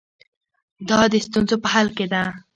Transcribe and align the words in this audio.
دا 0.89 0.99
د 1.11 1.13
ستونزو 1.25 1.55
په 1.63 1.67
حل 1.73 1.87
کې 1.97 2.05
ده. 2.11 2.23